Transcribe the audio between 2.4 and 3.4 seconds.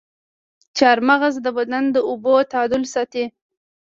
تعادل ساتي.